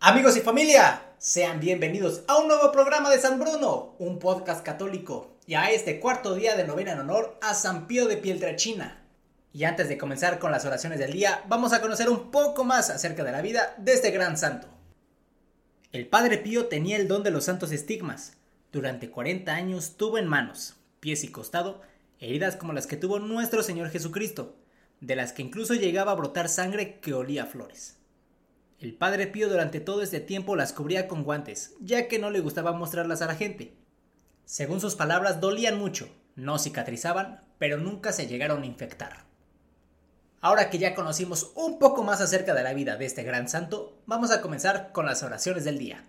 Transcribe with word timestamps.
Amigos 0.00 0.36
y 0.36 0.40
familia, 0.42 1.02
sean 1.18 1.58
bienvenidos 1.58 2.22
a 2.28 2.38
un 2.38 2.46
nuevo 2.46 2.70
programa 2.70 3.10
de 3.10 3.18
San 3.18 3.40
Bruno, 3.40 3.96
un 3.98 4.20
podcast 4.20 4.64
católico, 4.64 5.36
y 5.44 5.54
a 5.54 5.72
este 5.72 5.98
cuarto 5.98 6.36
día 6.36 6.54
de 6.54 6.64
novena 6.64 6.92
en 6.92 7.00
honor 7.00 7.36
a 7.42 7.52
San 7.52 7.88
Pío 7.88 8.06
de 8.06 8.16
Pietrelcina. 8.16 9.02
Y 9.52 9.64
antes 9.64 9.88
de 9.88 9.98
comenzar 9.98 10.38
con 10.38 10.52
las 10.52 10.64
oraciones 10.64 11.00
del 11.00 11.14
día, 11.14 11.42
vamos 11.48 11.72
a 11.72 11.80
conocer 11.80 12.08
un 12.10 12.30
poco 12.30 12.62
más 12.62 12.90
acerca 12.90 13.24
de 13.24 13.32
la 13.32 13.42
vida 13.42 13.74
de 13.78 13.92
este 13.92 14.12
gran 14.12 14.38
santo. 14.38 14.68
El 15.90 16.06
Padre 16.06 16.38
Pío 16.38 16.66
tenía 16.66 16.96
el 16.96 17.08
don 17.08 17.24
de 17.24 17.32
los 17.32 17.46
santos 17.46 17.72
estigmas. 17.72 18.34
Durante 18.70 19.10
40 19.10 19.52
años 19.52 19.96
tuvo 19.96 20.18
en 20.18 20.28
manos, 20.28 20.76
pies 21.00 21.24
y 21.24 21.32
costado 21.32 21.82
heridas 22.20 22.54
como 22.54 22.72
las 22.72 22.86
que 22.86 22.96
tuvo 22.96 23.18
nuestro 23.18 23.64
Señor 23.64 23.90
Jesucristo, 23.90 24.54
de 25.00 25.16
las 25.16 25.32
que 25.32 25.42
incluso 25.42 25.74
llegaba 25.74 26.12
a 26.12 26.14
brotar 26.14 26.48
sangre 26.48 27.00
que 27.00 27.14
olía 27.14 27.42
a 27.42 27.46
flores. 27.46 27.97
El 28.80 28.94
padre 28.94 29.26
Pío 29.26 29.48
durante 29.48 29.80
todo 29.80 30.02
este 30.02 30.20
tiempo 30.20 30.54
las 30.54 30.72
cubría 30.72 31.08
con 31.08 31.24
guantes, 31.24 31.74
ya 31.80 32.06
que 32.06 32.20
no 32.20 32.30
le 32.30 32.38
gustaba 32.38 32.72
mostrarlas 32.72 33.22
a 33.22 33.26
la 33.26 33.34
gente. 33.34 33.74
Según 34.44 34.80
sus 34.80 34.94
palabras, 34.94 35.40
dolían 35.40 35.76
mucho, 35.78 36.08
no 36.36 36.60
cicatrizaban, 36.60 37.42
pero 37.58 37.76
nunca 37.76 38.12
se 38.12 38.28
llegaron 38.28 38.62
a 38.62 38.66
infectar. 38.66 39.24
Ahora 40.40 40.70
que 40.70 40.78
ya 40.78 40.94
conocimos 40.94 41.50
un 41.56 41.80
poco 41.80 42.04
más 42.04 42.20
acerca 42.20 42.54
de 42.54 42.62
la 42.62 42.72
vida 42.72 42.96
de 42.96 43.06
este 43.06 43.24
gran 43.24 43.48
santo, 43.48 43.98
vamos 44.06 44.30
a 44.30 44.40
comenzar 44.40 44.92
con 44.92 45.06
las 45.06 45.24
oraciones 45.24 45.64
del 45.64 45.78
día. 45.78 46.04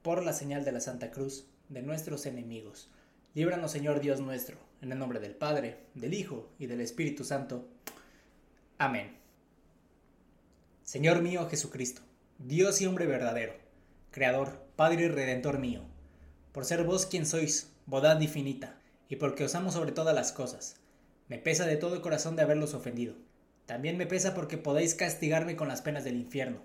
Por 0.00 0.24
la 0.24 0.32
señal 0.32 0.64
de 0.64 0.72
la 0.72 0.80
Santa 0.80 1.10
Cruz, 1.10 1.44
de 1.68 1.82
nuestros 1.82 2.24
enemigos, 2.24 2.90
líbranos 3.34 3.70
Señor 3.70 4.00
Dios 4.00 4.20
nuestro, 4.20 4.56
en 4.80 4.90
el 4.90 4.98
nombre 4.98 5.20
del 5.20 5.34
Padre, 5.34 5.80
del 5.94 6.14
Hijo 6.14 6.48
y 6.58 6.66
del 6.66 6.80
Espíritu 6.80 7.22
Santo. 7.22 7.68
Amén. 8.78 9.21
Señor 10.92 11.22
mío 11.22 11.48
Jesucristo, 11.48 12.02
Dios 12.38 12.82
y 12.82 12.86
hombre 12.86 13.06
verdadero, 13.06 13.54
Creador, 14.10 14.62
Padre 14.76 15.04
y 15.04 15.08
Redentor 15.08 15.58
mío, 15.58 15.80
por 16.52 16.66
ser 16.66 16.84
vos 16.84 17.06
quien 17.06 17.24
sois, 17.24 17.72
bondad 17.86 18.20
infinita, 18.20 18.78
y 19.08 19.16
porque 19.16 19.44
os 19.44 19.54
amo 19.54 19.72
sobre 19.72 19.92
todas 19.92 20.14
las 20.14 20.32
cosas, 20.32 20.76
me 21.28 21.38
pesa 21.38 21.64
de 21.64 21.78
todo 21.78 22.02
corazón 22.02 22.36
de 22.36 22.42
haberlos 22.42 22.74
ofendido. 22.74 23.14
También 23.64 23.96
me 23.96 24.04
pesa 24.04 24.34
porque 24.34 24.58
podéis 24.58 24.94
castigarme 24.94 25.56
con 25.56 25.66
las 25.66 25.80
penas 25.80 26.04
del 26.04 26.16
infierno. 26.16 26.60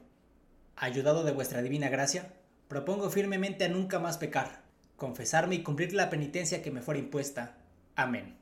Ayudado 0.76 1.24
de 1.24 1.32
vuestra 1.32 1.62
divina 1.62 1.88
gracia, 1.88 2.34
propongo 2.68 3.10
firmemente 3.10 3.64
a 3.64 3.70
nunca 3.70 3.98
más 3.98 4.18
pecar, 4.18 4.62
confesarme 4.98 5.56
y 5.56 5.64
cumplir 5.64 5.94
la 5.94 6.10
penitencia 6.10 6.62
que 6.62 6.72
me 6.72 6.82
fuera 6.82 7.00
impuesta. 7.00 7.56
Amén. 7.96 8.36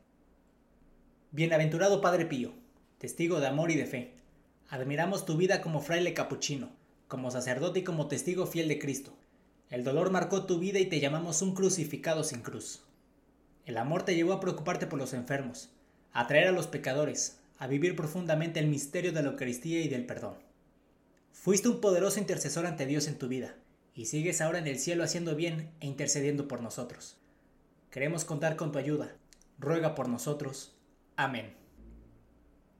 Bienaventurado 1.29 2.01
Padre 2.01 2.25
Pío, 2.25 2.53
testigo 2.97 3.39
de 3.39 3.45
amor 3.45 3.69
y 3.69 3.75
de 3.75 3.85
fe 3.85 4.14
Admiramos 4.69 5.27
tu 5.27 5.37
vida 5.37 5.61
como 5.61 5.79
fraile 5.79 6.15
capuchino, 6.15 6.71
como 7.07 7.29
sacerdote 7.29 7.79
y 7.79 7.83
como 7.83 8.07
testigo 8.07 8.47
fiel 8.47 8.67
de 8.67 8.79
Cristo. 8.79 9.15
El 9.69 9.83
dolor 9.83 10.09
marcó 10.09 10.45
tu 10.45 10.57
vida 10.57 10.79
y 10.79 10.87
te 10.87 10.99
llamamos 10.99 11.43
un 11.43 11.53
crucificado 11.53 12.23
sin 12.23 12.41
cruz. 12.41 12.81
El 13.65 13.77
amor 13.77 14.03
te 14.03 14.15
llevó 14.15 14.33
a 14.33 14.39
preocuparte 14.39 14.87
por 14.87 14.97
los 14.97 15.13
enfermos, 15.13 15.69
a 16.13 16.21
atraer 16.21 16.47
a 16.47 16.51
los 16.51 16.65
pecadores, 16.65 17.37
a 17.59 17.67
vivir 17.67 17.95
profundamente 17.95 18.59
el 18.59 18.67
misterio 18.67 19.13
de 19.13 19.21
la 19.21 19.29
Eucaristía 19.29 19.81
y 19.81 19.87
del 19.87 20.07
perdón. 20.07 20.33
Fuiste 21.31 21.67
un 21.67 21.79
poderoso 21.79 22.19
intercesor 22.19 22.65
ante 22.65 22.87
Dios 22.87 23.07
en 23.07 23.19
tu 23.19 23.27
vida, 23.27 23.55
y 23.93 24.05
sigues 24.05 24.41
ahora 24.41 24.57
en 24.57 24.67
el 24.67 24.79
cielo 24.79 25.03
haciendo 25.03 25.35
bien 25.35 25.69
e 25.79 25.85
intercediendo 25.85 26.47
por 26.47 26.61
nosotros. 26.61 27.17
Queremos 27.91 28.25
contar 28.25 28.55
con 28.55 28.71
tu 28.71 28.79
ayuda. 28.79 29.15
Ruega 29.59 29.93
por 29.93 30.09
nosotros. 30.09 30.75
Amén. 31.15 31.53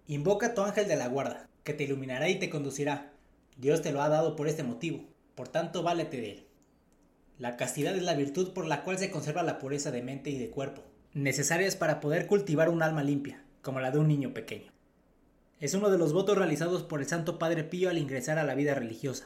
Invoca 0.08 0.56
tu 0.56 0.61
ángel 0.61 0.88
de 0.88 0.95
la 0.95 1.08
guarda 1.08 1.47
que 1.66 1.73
te 1.73 1.83
iluminará 1.83 2.30
y 2.30 2.39
te 2.39 2.49
conducirá. 2.49 3.11
Dios 3.58 3.81
te 3.81 3.91
lo 3.91 4.02
ha 4.02 4.08
dado 4.08 4.38
por 4.38 4.47
este 4.47 4.63
motivo, 4.63 5.03
por 5.33 5.49
tanto 5.49 5.83
válete 5.83 6.22
de 6.22 6.31
él. 6.31 6.47
La 7.39 7.57
castidad 7.57 7.95
es 7.95 8.03
la 8.03 8.13
virtud 8.13 8.53
por 8.53 8.66
la 8.66 8.83
cual 8.83 8.97
se 8.99 9.11
conserva 9.11 9.44
la 9.44 9.59
pureza 9.59 9.91
de 9.91 10.03
mente 10.03 10.30
y 10.30 10.38
de 10.38 10.51
cuerpo, 10.51 10.84
necesarias 11.13 11.75
para 11.75 12.00
poder 12.00 12.28
cultivar 12.28 12.69
un 12.69 12.84
alma 12.84 13.03
limpia, 13.03 13.44
como 13.62 13.79
la 13.79 13.91
de 13.91 13.97
un 13.97 14.07
niño 14.07 14.34
pequeño. 14.34 14.72
Es 15.59 15.73
uno 15.73 15.89
de 15.89 15.97
los 15.97 16.13
votos 16.13 16.38
realizados 16.38 16.84
por 16.84 17.01
el 17.01 17.07
Santo 17.07 17.39
Padre 17.39 17.63
Pío 17.63 17.89
al 17.89 17.97
ingresar 17.97 18.38
a 18.38 18.44
la 18.44 18.53
vida 18.53 18.75
religiosa, 18.75 19.25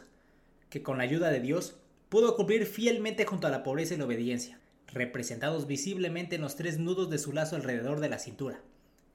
que 0.70 0.82
con 0.82 0.98
la 0.98 1.04
ayuda 1.04 1.30
de 1.32 1.42
Dios 1.42 1.76
pudo 2.08 2.38
cumplir 2.38 2.66
fielmente 2.66 3.26
junto 3.26 3.48
a 3.48 3.52
la 3.52 3.64
pobreza 3.64 3.96
y 3.96 3.98
la 3.98 4.06
obediencia, 4.06 4.60
representados 4.88 5.68
visiblemente 5.68 6.36
en 6.36 6.42
los 6.42 6.56
tres 6.56 6.80
nudos 6.80 7.10
de 7.10 7.18
su 7.18 7.34
lazo 7.34 7.58
alrededor 7.58 8.00
de 8.00 8.10
la 8.10 8.18
cintura. 8.18 8.62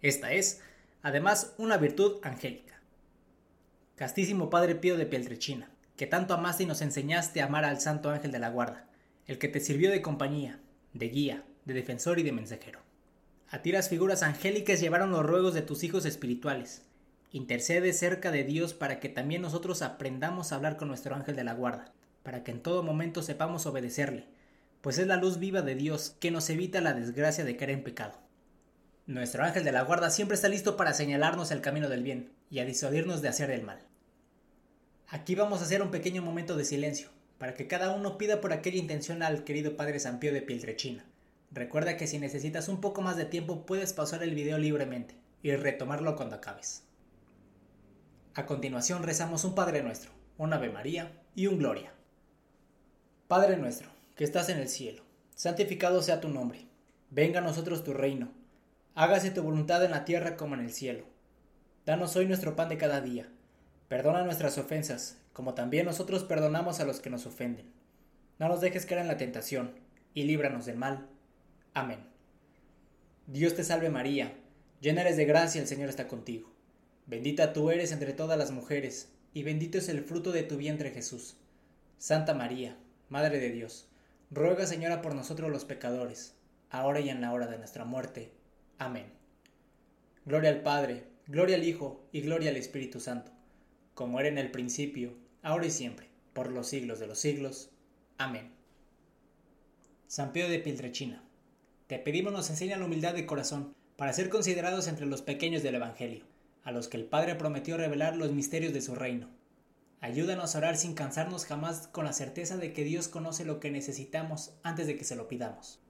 Esta 0.02 0.32
es, 0.32 0.60
además, 1.02 1.54
una 1.56 1.78
virtud 1.78 2.18
angélica. 2.22 2.73
Castísimo 3.96 4.50
Padre 4.50 4.74
Pío 4.74 4.96
de 4.96 5.06
Pieltrechina, 5.06 5.70
que 5.96 6.08
tanto 6.08 6.34
amaste 6.34 6.64
y 6.64 6.66
nos 6.66 6.82
enseñaste 6.82 7.40
a 7.40 7.44
amar 7.44 7.64
al 7.64 7.80
Santo 7.80 8.10
Ángel 8.10 8.32
de 8.32 8.40
la 8.40 8.50
Guarda, 8.50 8.88
el 9.28 9.38
que 9.38 9.46
te 9.46 9.60
sirvió 9.60 9.88
de 9.92 10.02
compañía, 10.02 10.58
de 10.94 11.08
guía, 11.10 11.44
de 11.64 11.74
defensor 11.74 12.18
y 12.18 12.24
de 12.24 12.32
mensajero. 12.32 12.80
A 13.48 13.62
ti 13.62 13.70
las 13.70 13.88
figuras 13.88 14.24
angélicas 14.24 14.80
llevaron 14.80 15.12
los 15.12 15.24
ruegos 15.24 15.54
de 15.54 15.62
tus 15.62 15.84
hijos 15.84 16.06
espirituales. 16.06 16.82
Intercede 17.30 17.92
cerca 17.92 18.32
de 18.32 18.42
Dios 18.42 18.74
para 18.74 18.98
que 18.98 19.08
también 19.08 19.42
nosotros 19.42 19.80
aprendamos 19.80 20.50
a 20.50 20.56
hablar 20.56 20.76
con 20.76 20.88
nuestro 20.88 21.14
ángel 21.14 21.36
de 21.36 21.44
la 21.44 21.54
guarda, 21.54 21.92
para 22.24 22.42
que 22.42 22.50
en 22.50 22.62
todo 22.64 22.82
momento 22.82 23.22
sepamos 23.22 23.64
obedecerle, 23.64 24.26
pues 24.80 24.98
es 24.98 25.06
la 25.06 25.18
luz 25.18 25.38
viva 25.38 25.62
de 25.62 25.76
Dios 25.76 26.16
que 26.18 26.32
nos 26.32 26.50
evita 26.50 26.80
la 26.80 26.94
desgracia 26.94 27.44
de 27.44 27.56
caer 27.56 27.70
en 27.70 27.84
pecado. 27.84 28.23
Nuestro 29.06 29.44
ángel 29.44 29.64
de 29.64 29.72
la 29.72 29.82
guarda 29.82 30.08
siempre 30.08 30.34
está 30.34 30.48
listo 30.48 30.78
para 30.78 30.94
señalarnos 30.94 31.50
el 31.50 31.60
camino 31.60 31.90
del 31.90 32.02
bien 32.02 32.32
y 32.48 32.60
a 32.60 32.64
disuadirnos 32.64 33.20
de 33.20 33.28
hacer 33.28 33.50
el 33.50 33.62
mal. 33.62 33.78
Aquí 35.08 35.34
vamos 35.34 35.60
a 35.60 35.64
hacer 35.64 35.82
un 35.82 35.90
pequeño 35.90 36.22
momento 36.22 36.56
de 36.56 36.64
silencio, 36.64 37.10
para 37.36 37.52
que 37.52 37.66
cada 37.66 37.94
uno 37.94 38.16
pida 38.16 38.40
por 38.40 38.54
aquella 38.54 38.78
intención 38.78 39.22
al 39.22 39.44
querido 39.44 39.76
Padre 39.76 40.00
San 40.00 40.20
Pío 40.20 40.32
de 40.32 40.40
Piltrechina. 40.40 41.04
Recuerda 41.52 41.98
que 41.98 42.06
si 42.06 42.18
necesitas 42.18 42.68
un 42.68 42.80
poco 42.80 43.02
más 43.02 43.18
de 43.18 43.26
tiempo 43.26 43.66
puedes 43.66 43.92
pausar 43.92 44.22
el 44.22 44.34
video 44.34 44.56
libremente 44.56 45.14
y 45.42 45.54
retomarlo 45.54 46.16
cuando 46.16 46.36
acabes. 46.36 46.84
A 48.32 48.46
continuación 48.46 49.02
rezamos 49.02 49.44
un 49.44 49.54
Padre 49.54 49.82
Nuestro, 49.82 50.12
un 50.38 50.54
Ave 50.54 50.70
María 50.70 51.12
y 51.34 51.46
un 51.46 51.58
Gloria. 51.58 51.92
Padre 53.28 53.58
nuestro, 53.58 53.90
que 54.16 54.24
estás 54.24 54.48
en 54.48 54.60
el 54.60 54.68
cielo, 54.68 55.02
santificado 55.34 56.00
sea 56.00 56.22
tu 56.22 56.30
nombre. 56.30 56.66
Venga 57.10 57.40
a 57.40 57.42
nosotros 57.42 57.84
tu 57.84 57.92
reino 57.92 58.30
Hágase 58.96 59.32
tu 59.32 59.42
voluntad 59.42 59.84
en 59.84 59.90
la 59.90 60.04
tierra 60.04 60.36
como 60.36 60.54
en 60.54 60.60
el 60.60 60.72
cielo. 60.72 61.04
Danos 61.84 62.14
hoy 62.14 62.26
nuestro 62.26 62.54
pan 62.54 62.68
de 62.68 62.78
cada 62.78 63.00
día. 63.00 63.28
Perdona 63.88 64.22
nuestras 64.22 64.56
ofensas, 64.56 65.18
como 65.32 65.54
también 65.54 65.84
nosotros 65.84 66.22
perdonamos 66.22 66.78
a 66.78 66.84
los 66.84 67.00
que 67.00 67.10
nos 67.10 67.26
ofenden. 67.26 67.72
No 68.38 68.46
nos 68.46 68.60
dejes 68.60 68.86
caer 68.86 69.00
en 69.00 69.08
la 69.08 69.16
tentación, 69.16 69.72
y 70.14 70.22
líbranos 70.22 70.64
del 70.64 70.76
mal. 70.76 71.08
Amén. 71.74 72.06
Dios 73.26 73.56
te 73.56 73.64
salve 73.64 73.90
María, 73.90 74.32
llena 74.80 75.00
eres 75.00 75.16
de 75.16 75.24
gracia, 75.24 75.60
el 75.60 75.66
Señor 75.66 75.88
está 75.88 76.06
contigo. 76.06 76.52
Bendita 77.06 77.52
tú 77.52 77.72
eres 77.72 77.90
entre 77.90 78.12
todas 78.12 78.38
las 78.38 78.52
mujeres, 78.52 79.08
y 79.32 79.42
bendito 79.42 79.78
es 79.78 79.88
el 79.88 80.04
fruto 80.04 80.30
de 80.30 80.44
tu 80.44 80.56
vientre 80.56 80.92
Jesús. 80.92 81.36
Santa 81.98 82.32
María, 82.32 82.76
Madre 83.08 83.40
de 83.40 83.50
Dios, 83.50 83.88
ruega 84.30 84.68
Señora 84.68 85.02
por 85.02 85.16
nosotros 85.16 85.50
los 85.50 85.64
pecadores, 85.64 86.36
ahora 86.70 87.00
y 87.00 87.08
en 87.08 87.20
la 87.20 87.32
hora 87.32 87.48
de 87.48 87.58
nuestra 87.58 87.84
muerte. 87.84 88.43
Amén. 88.84 89.06
Gloria 90.26 90.50
al 90.50 90.60
Padre, 90.60 91.04
gloria 91.26 91.56
al 91.56 91.64
Hijo 91.64 92.06
y 92.12 92.20
gloria 92.20 92.50
al 92.50 92.58
Espíritu 92.58 93.00
Santo, 93.00 93.32
como 93.94 94.20
era 94.20 94.28
en 94.28 94.36
el 94.36 94.50
principio, 94.50 95.14
ahora 95.42 95.64
y 95.64 95.70
siempre, 95.70 96.10
por 96.34 96.52
los 96.52 96.68
siglos 96.68 96.98
de 96.98 97.06
los 97.06 97.18
siglos. 97.18 97.70
Amén. 98.18 98.52
San 100.06 100.32
Pío 100.32 100.50
de 100.50 100.58
Piltrechina, 100.58 101.22
te 101.86 101.98
pedimos 101.98 102.34
nos 102.34 102.50
enseña 102.50 102.76
la 102.76 102.84
humildad 102.84 103.14
de 103.14 103.24
corazón 103.24 103.74
para 103.96 104.12
ser 104.12 104.28
considerados 104.28 104.86
entre 104.86 105.06
los 105.06 105.22
pequeños 105.22 105.62
del 105.62 105.76
Evangelio, 105.76 106.26
a 106.62 106.70
los 106.70 106.88
que 106.88 106.98
el 106.98 107.06
Padre 107.06 107.36
prometió 107.36 107.78
revelar 107.78 108.18
los 108.18 108.32
misterios 108.32 108.74
de 108.74 108.82
su 108.82 108.94
reino. 108.94 109.30
Ayúdanos 110.02 110.54
a 110.54 110.58
orar 110.58 110.76
sin 110.76 110.92
cansarnos 110.92 111.46
jamás 111.46 111.88
con 111.88 112.04
la 112.04 112.12
certeza 112.12 112.58
de 112.58 112.74
que 112.74 112.84
Dios 112.84 113.08
conoce 113.08 113.46
lo 113.46 113.60
que 113.60 113.70
necesitamos 113.70 114.52
antes 114.62 114.86
de 114.86 114.98
que 114.98 115.04
se 115.04 115.16
lo 115.16 115.26
pidamos. 115.26 115.80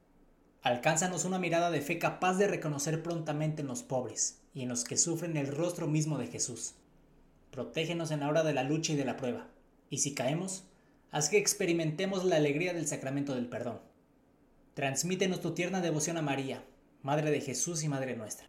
Alcánzanos 0.64 1.26
una 1.26 1.38
mirada 1.38 1.70
de 1.70 1.82
fe 1.82 1.99
capaz 1.99 2.38
de 2.38 2.49
reconocer 2.49 3.02
prontamente 3.02 3.61
en 3.61 3.69
los 3.69 3.82
pobres 3.82 4.40
y 4.55 4.62
en 4.62 4.70
los 4.70 4.84
que 4.84 4.96
sufren 4.96 5.37
el 5.37 5.49
rostro 5.49 5.87
mismo 5.87 6.16
de 6.16 6.26
Jesús. 6.26 6.72
Protégenos 7.50 8.11
en 8.11 8.20
la 8.20 8.31
hora 8.31 8.43
de 8.43 8.55
la 8.55 8.62
lucha 8.62 8.94
y 8.94 8.96
de 8.96 9.05
la 9.05 9.19
prueba, 9.19 9.46
y 9.90 9.99
si 9.99 10.14
caemos, 10.14 10.64
haz 11.11 11.28
que 11.28 11.37
experimentemos 11.37 12.25
la 12.25 12.37
alegría 12.37 12.72
del 12.72 12.87
sacramento 12.87 13.34
del 13.34 13.46
perdón. 13.46 13.82
Transmítenos 14.72 15.43
tu 15.43 15.52
tierna 15.52 15.82
devoción 15.82 16.16
a 16.16 16.22
María, 16.22 16.64
Madre 17.02 17.31
de 17.31 17.43
Jesús 17.43 17.82
y 17.82 17.88
Madre 17.90 18.16
nuestra. 18.16 18.49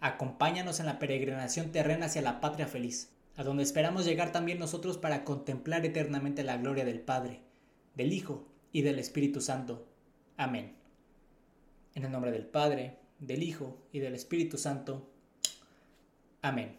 Acompáñanos 0.00 0.80
en 0.80 0.86
la 0.86 0.98
peregrinación 0.98 1.72
terrena 1.72 2.06
hacia 2.06 2.20
la 2.20 2.42
patria 2.42 2.66
feliz, 2.66 3.08
a 3.38 3.42
donde 3.42 3.62
esperamos 3.62 4.04
llegar 4.04 4.32
también 4.32 4.58
nosotros 4.58 4.98
para 4.98 5.24
contemplar 5.24 5.86
eternamente 5.86 6.44
la 6.44 6.58
gloria 6.58 6.84
del 6.84 7.00
Padre, 7.00 7.40
del 7.94 8.12
Hijo 8.12 8.46
y 8.70 8.82
del 8.82 8.98
Espíritu 8.98 9.40
Santo. 9.40 9.88
Amén. 10.36 10.77
En 11.98 12.04
el 12.04 12.12
nombre 12.12 12.30
del 12.30 12.46
Padre, 12.46 12.94
del 13.18 13.42
Hijo 13.42 13.76
y 13.90 13.98
del 13.98 14.14
Espíritu 14.14 14.56
Santo. 14.56 15.10
Amén. 16.42 16.76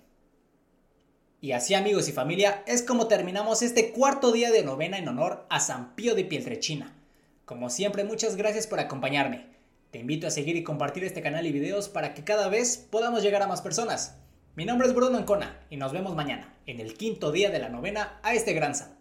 Y 1.41 1.51
así 1.51 1.73
amigos 1.73 2.07
y 2.07 2.13
familia, 2.13 2.63
es 2.65 2.81
como 2.83 3.09
terminamos 3.09 3.61
este 3.61 3.91
cuarto 3.91 4.31
día 4.31 4.49
de 4.49 4.63
novena 4.63 4.97
en 4.97 5.09
honor 5.09 5.45
a 5.49 5.59
San 5.59 5.93
Pío 5.93 6.15
de 6.15 6.23
Pieltrechina. 6.23 6.95
Como 7.43 7.69
siempre, 7.69 8.05
muchas 8.05 8.37
gracias 8.37 8.65
por 8.65 8.79
acompañarme. 8.79 9.47
Te 9.91 9.99
invito 9.99 10.25
a 10.25 10.31
seguir 10.31 10.55
y 10.55 10.63
compartir 10.63 11.03
este 11.03 11.21
canal 11.21 11.45
y 11.45 11.51
videos 11.51 11.89
para 11.89 12.13
que 12.13 12.23
cada 12.23 12.47
vez 12.47 12.87
podamos 12.89 13.21
llegar 13.21 13.41
a 13.41 13.47
más 13.47 13.61
personas. 13.61 14.15
Mi 14.55 14.63
nombre 14.63 14.87
es 14.87 14.93
Bruno 14.93 15.19
Encona 15.19 15.59
y 15.69 15.75
nos 15.75 15.91
vemos 15.91 16.15
mañana, 16.15 16.55
en 16.65 16.79
el 16.79 16.93
quinto 16.93 17.33
día 17.33 17.49
de 17.49 17.59
la 17.59 17.67
novena 17.67 18.21
a 18.23 18.35
este 18.35 18.53
gran 18.53 18.73
santo. 18.73 18.98